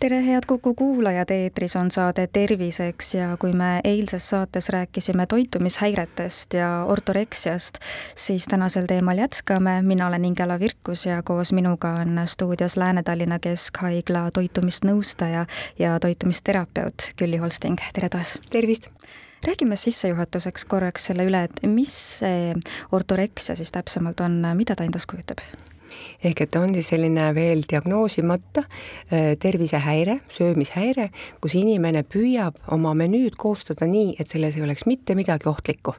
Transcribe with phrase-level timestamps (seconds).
[0.00, 6.54] tere, head Kuku kuulajad, eetris on saade Terviseks ja kui me eilses saates rääkisime toitumishäiretest
[6.54, 7.78] ja ortoreksiast,
[8.14, 9.82] siis tänasel teemal jätkame.
[9.82, 15.46] mina olen Ingela Virkus ja koos minuga on stuudios Lääne-Tallinna Keskhaigla toitumisnõustaja
[15.78, 18.38] ja toitumisterapeut Külli Holsting, tere taas!
[18.50, 18.88] tervist!
[19.46, 22.54] räägime sissejuhatuseks korraks selle üle, et mis see
[22.92, 25.42] ortoreksia siis täpsemalt on, mida ta endast kujutab?
[26.24, 31.08] Ehk et on siis selline veel diagnoosimata äh, tervisehäire, söömishäire,
[31.42, 35.94] kus inimene püüab oma menüüd koostada nii, et selles ei oleks mitte midagi ohtlikku.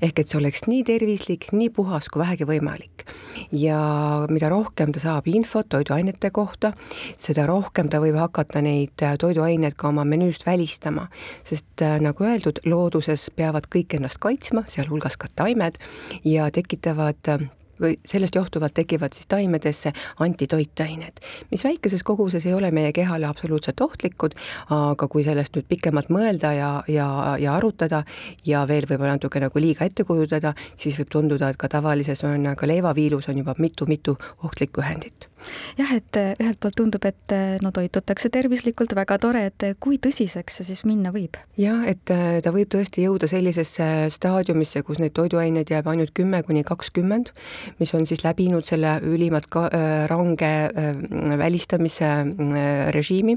[0.00, 3.06] ehk et see oleks nii tervislik, nii puhas kui vähegi võimalik.
[3.52, 6.72] ja mida rohkem ta saab infot toiduainete kohta,
[7.18, 11.08] seda rohkem ta võib hakata neid äh, toiduaineid ka oma menüüst välistama,
[11.44, 15.78] sest äh, nagu öeldud, looduses peavad kõik ennast kaitsma, sealhulgas ka taimed
[16.24, 17.50] ja tekitavad
[17.82, 19.92] või sellest johtuvalt tekivad siis taimedesse
[20.24, 24.36] antitoitained, mis väikeses koguses ei ole meie kehale absoluutselt ohtlikud,
[24.72, 27.08] aga kui sellest nüüd pikemalt mõelda ja, ja,
[27.40, 28.04] ja arutada
[28.46, 32.52] ja veel võib-olla natuke nagu liiga ette kujutada, siis võib tunduda, et ka tavalises on
[32.56, 35.32] ka leivaviilus on juba mitu-mitu ohtlikku ühendit
[35.78, 39.76] jah, et eh, ühelt poolt tundub, et eh, no toitutakse tervislikult, väga tore, et eh,
[39.80, 41.38] kui tõsiseks see siis minna võib?
[41.60, 46.64] jah, et ta võib tõesti jõuda sellisesse staadiumisse, kus neid toiduaineid jääb ainult kümme kuni
[46.66, 47.32] kakskümmend,
[47.80, 53.36] mis on siis läbinud selle ülimalt ka, äh, range äh, välistamise äh, režiimi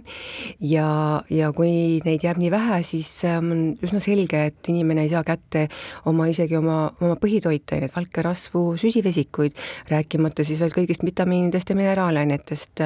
[0.59, 5.23] ja, ja kui neid jääb nii vähe, siis on üsna selge, et inimene ei saa
[5.27, 5.67] kätte
[6.09, 9.55] oma isegi oma, oma põhitoitaineid, valkerasvu, süsivesikuid,
[9.91, 12.83] rääkimata siis veel kõigist vitamiinidest ja mineraalainetest,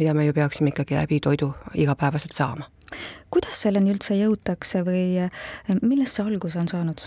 [0.00, 2.68] mida me ju peaksime ikkagi läbi toidu igapäevaselt saama
[3.28, 5.28] kuidas selleni üldse jõutakse või
[5.82, 7.02] millest see alguse on saanud?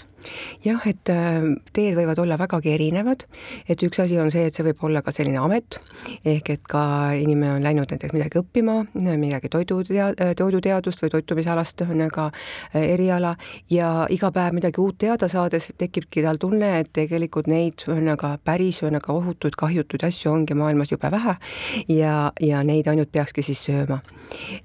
[0.66, 3.26] Jah, et äh, teed võivad olla vägagi erinevad,
[3.70, 5.80] et üks asi on see, et see võib olla ka selline amet,
[6.26, 6.84] ehk et ka
[7.18, 13.36] inimene on läinud näiteks midagi õppima, midagi toidutea-, toiduteadust või toitumisalast ühesõnaga äh, eriala
[13.72, 18.82] ja iga päev midagi uut teada saades tekibki tal tunne, et tegelikult neid ühesõnaga päris
[18.82, 21.36] ühesõnaga ohutuid, kahjutuid asju ongi maailmas jube vähe
[21.92, 24.02] ja, ja neid ainult peakski siis sööma.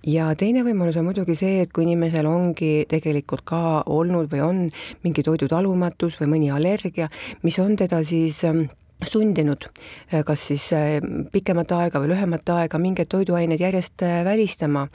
[0.06, 4.62] ja teine võimalus on muidugi see, et kui inimesel ongi tegelikult ka olnud või on
[5.04, 7.08] mingi toidu toidutalumatus või mõni allergia,
[7.42, 8.66] mis on teda siis ähm,
[9.04, 9.66] sundinud
[10.12, 10.96] äh, kas siis äh,
[11.32, 14.86] pikemat aega või lühemat aega mingeid toiduaineid järjest äh, välistama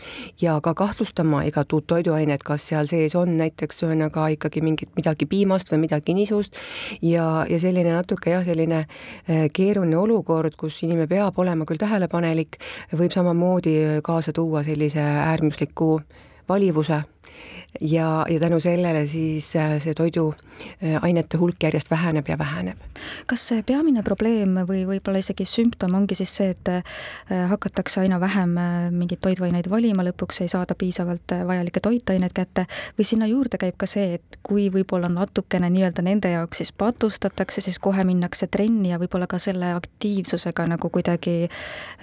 [0.41, 5.25] ja ka kahtlustama igat uut toiduainet, kas seal sees on näiteks ühesõnaga ikkagi mingit midagi
[5.29, 6.57] piimast või midagi nisust.
[7.01, 8.85] Ja, ja selline natuke jah, selline
[9.53, 12.57] keeruline olukord, kus inimene peab olema küll tähelepanelik,
[12.97, 15.99] võib samamoodi kaasa tuua sellise äärmusliku
[16.49, 17.01] valivuse
[17.81, 22.77] ja, ja tänu sellele siis äh, see toiduainete hulk järjest väheneb ja väheneb.
[23.25, 26.83] kas see peamine probleem või võib-olla isegi sümptom ongi siis see, et äh,
[27.49, 32.65] hakatakse aina vähem äh, mingeid toiduaineid valima, lõpuks ei saada piisavalt vajalikke toitaineid kätte
[32.97, 37.61] või sinna juurde käib ka see, et kui võib-olla natukene nii-öelda nende jaoks siis patustatakse,
[37.61, 41.47] siis kohe minnakse trenni ja võib-olla ka selle aktiivsusega nagu kuidagi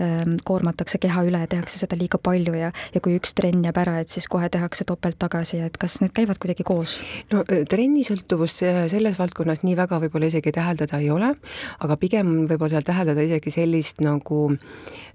[0.00, 3.98] ähm, koormatakse keha üle, tehakse seda liiga palju ja, ja kui üks trenn jääb ära,
[4.00, 6.98] et siis kohe tehakse topelt tagasi edasi, et kas need käivad kuidagi koos?
[7.32, 11.34] no äh, trennisõltuvust äh, selles valdkonnas nii väga võib-olla isegi täheldada ei ole,
[11.80, 14.58] aga pigem võib-olla seal täheldada isegi sellist nagu öö,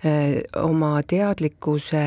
[0.06, 2.04] äh, oma teadlikkuse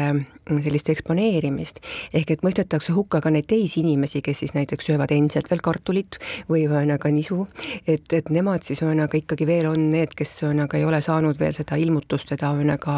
[0.47, 1.81] sellist eksponeerimist,
[2.15, 6.21] ehk et mõistetakse hukka ka neid teisi inimesi, kes siis näiteks söövad endiselt veel kartulit
[6.51, 7.47] või ühesõnaga nisu,
[7.87, 11.57] et, et nemad siis ühesõnaga ikkagi veel on need, kes ühesõnaga ei ole saanud veel
[11.57, 12.97] seda ilmutust, seda ühesõnaga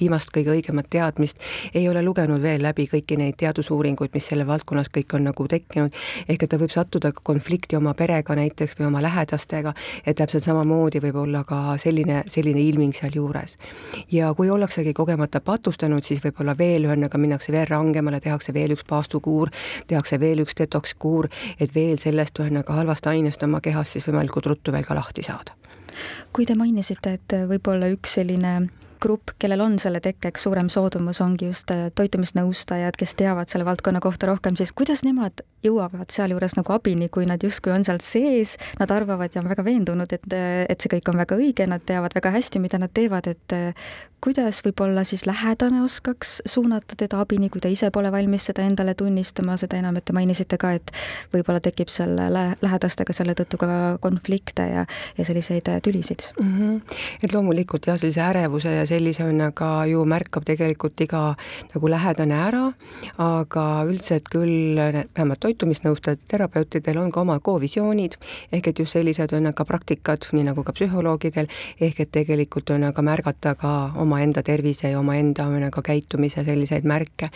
[0.00, 1.38] viimast kõige õigemat teadmist,
[1.74, 5.96] ei ole lugenud veel läbi kõiki neid teadusuuringuid, mis selle valdkonnas kõik on nagu tekkinud,
[6.28, 9.74] ehk et ta võib sattuda ka konflikti oma perega näiteks või oma lähedastega,
[10.06, 13.56] et täpselt samamoodi võib olla ka selline, selline ilming sealjuures.
[14.12, 18.86] ja kui ollaksegi kogemata patustanud, siis võib-olla veel ühesõnaga minnakse veel rangemale, tehakse veel üks
[18.88, 19.50] paastukuur,
[19.86, 21.30] tehakse veel üks detokskuur,
[21.60, 25.56] et veel sellest ühesõnaga halvast ainest oma kehas siis võimalikult ruttu veel ka lahti saada.
[26.32, 28.70] kui te mainisite, et võib-olla üks selline
[29.02, 34.30] grupp, kellel on selle tekkeks suurem soodumus, ongi just toitumisnõustajad, kes teavad selle valdkonna kohta
[34.30, 38.92] rohkem, siis kuidas nemad jõuavad sealjuures nagu abini, kui nad justkui on seal sees, nad
[38.94, 42.32] arvavad ja on väga veendunud, et, et see kõik on väga õige, nad teavad väga
[42.36, 43.58] hästi, mida nad teevad, et
[44.20, 48.94] kuidas võib-olla siis lähedane oskaks suunata teda abini, kui ta ise pole valmis seda endale
[48.94, 50.92] tunnistama, seda enam, et te mainisite ka, et
[51.32, 53.70] võib-olla tekib seal lä-, lähedastega selle tõttu ka
[54.04, 54.84] konflikte ja,
[55.16, 56.52] ja selliseid tülisid mm.
[56.56, 56.98] -hmm.
[57.24, 61.22] et loomulikult jah, sellise ärevuse ja sellisena ka ju märkab tegelikult iga
[61.72, 62.62] nagu lähedane ära,
[63.18, 68.18] aga üldiselt küll vähemalt toitumisnõustajad, terapeutidel on ka oma kovisioonid,
[68.52, 71.50] ehk et just sellised on ka praktikad, nii nagu ka psühholoogidel,
[71.80, 76.84] ehk et tegelikult on aga märgata ka oma omaenda tervise ja omaenda ka käitumise selliseid
[76.84, 77.30] märke.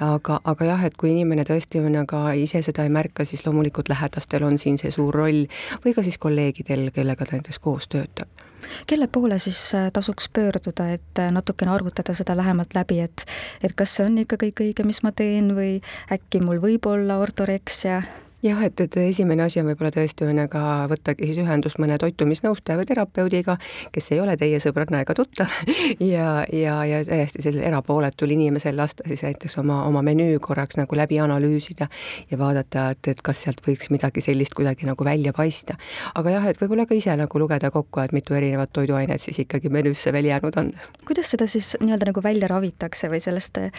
[0.00, 3.88] aga, aga jah, et kui inimene tõesti on aga ise seda ei märka, siis loomulikult
[3.92, 5.46] lähedastel on siin see suur roll
[5.84, 8.49] või ka siis kolleegidel, kellega ta näiteks koos töötab
[8.86, 13.24] kelle poole siis äh, tasuks pöörduda, et äh, natukene arvutada seda lähemalt läbi, et
[13.62, 15.78] et kas see on ikka kõik õige, mis ma teen või
[16.12, 18.02] äkki mul võib olla ortoreksia?
[18.42, 22.88] Jah, et, et esimene asi on võib-olla tõesti ühesõnaga võttagi siis ühendust mõne toitumisnõustaja või
[22.88, 23.56] terapeudiga,
[23.92, 25.52] kes ei ole teie sõbranna ega tuttav
[26.12, 30.96] ja, ja, ja täiesti sellisel erapooletul inimesel lasta siis näiteks oma, oma menüü korraks nagu
[30.96, 31.90] läbi analüüsida
[32.30, 35.76] ja vaadata, et, et kas sealt võiks midagi sellist kuidagi nagu välja paista.
[36.14, 39.68] aga jah, et võib-olla ka ise nagu lugeda kokku, et mitu erinevat toiduainet siis ikkagi
[39.72, 40.72] menüüsse veel jäänud on.
[41.06, 43.70] kuidas seda siis nii-öelda nagu välja ravitakse või sellest äh,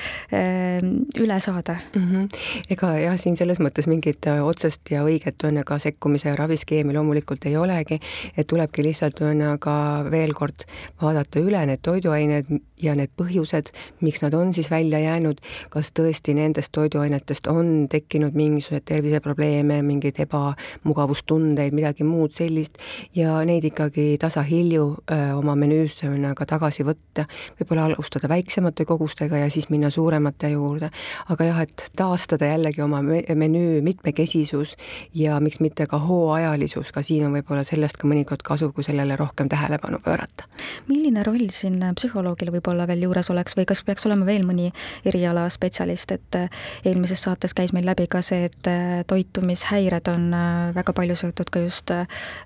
[1.19, 2.07] üle saada mm?
[2.07, 2.29] -hmm.
[2.77, 7.57] ega jah, siin selles mõttes mingit otsest ja õiget ka sekkumise ja raviskeemi loomulikult ei
[7.57, 8.00] olegi,
[8.38, 9.75] et tulebki lihtsalt on aga
[10.12, 10.68] veel kord
[11.01, 12.51] vaadata üle need toiduained
[12.81, 13.71] ja need põhjused,
[14.01, 15.42] miks nad on siis välja jäänud,
[15.74, 22.81] kas tõesti nendest toiduainetest on tekkinud mingisuguseid terviseprobleeme, mingeid ebamugavustundeid, midagi muud sellist
[23.15, 27.27] ja neid ikkagi tasahilju öö, oma menüüsse on aga tagasi võtta,
[27.59, 30.92] võib-olla alustada väiksemate kogustega ja siis minna suuremate juurde,
[31.30, 33.81] aga jah, et taastada jällegi oma menüü
[34.41, 34.75] mitmekesisus
[35.13, 39.15] ja miks mitte ka hooajalisus, ka siin on võib-olla sellest ka mõnikord kasu, kui sellele
[39.15, 40.45] rohkem tähelepanu pöörata.
[40.88, 44.71] milline roll siin psühholoogil võib olla veel juures oleks või kas peaks olema veel mõni
[45.05, 46.49] erialaspetsialist, et äh,
[46.85, 51.49] eelmises saates käis meil läbi ka see, et äh, toitumishäired on äh, väga palju seotud
[51.49, 51.91] ka just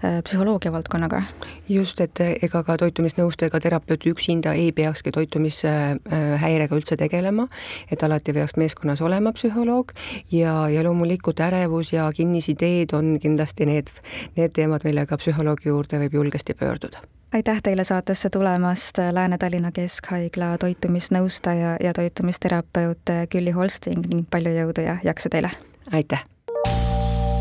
[0.02, 1.24] psühholoogia valdkonnaga.
[1.70, 7.48] just, et ega ka toitumisnõustaja ega terapeut üksinda ei peakski toitumishäirega üldse tegelema,
[7.92, 9.94] et alati peaks meeskonnas olema psühholoog
[10.32, 13.92] ja, ja loomulikult ärevus ja kinnisideed on kindlasti need,
[14.36, 17.04] need teemad, millega psühholoogi juurde võib julgesti pöörduda
[17.36, 24.98] aitäh teile saatesse tulemast, Lääne-Tallinna Keskhaigla toitumisnõustaja ja toitumisterapeut Külli Holsting ning palju jõudu ja
[25.04, 25.52] jaksu teile!
[25.92, 26.24] aitäh!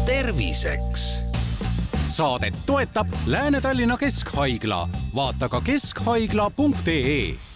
[0.07, 1.07] terviseks
[2.05, 7.54] saadet toetab Lääne-Tallinna Keskhaigla, vaata ka keskhaigla.ee